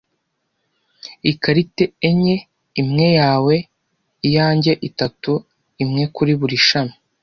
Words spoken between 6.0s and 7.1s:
kuri buri shami